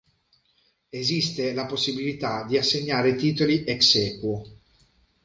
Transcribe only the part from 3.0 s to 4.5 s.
titoli "ex aequo".